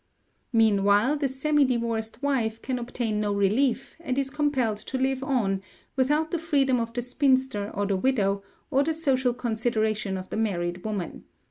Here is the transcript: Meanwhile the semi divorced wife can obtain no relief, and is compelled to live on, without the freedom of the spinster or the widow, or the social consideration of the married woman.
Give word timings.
Meanwhile 0.51 1.17
the 1.17 1.27
semi 1.27 1.63
divorced 1.63 2.23
wife 2.23 2.59
can 2.59 2.79
obtain 2.79 3.19
no 3.21 3.31
relief, 3.31 3.97
and 3.99 4.17
is 4.17 4.31
compelled 4.31 4.77
to 4.77 4.97
live 4.97 5.21
on, 5.23 5.61
without 5.95 6.31
the 6.31 6.39
freedom 6.39 6.79
of 6.79 6.91
the 6.91 7.03
spinster 7.03 7.69
or 7.75 7.85
the 7.85 7.97
widow, 7.97 8.41
or 8.71 8.81
the 8.83 8.95
social 8.95 9.35
consideration 9.35 10.17
of 10.17 10.31
the 10.31 10.37
married 10.37 10.83
woman. 10.83 11.25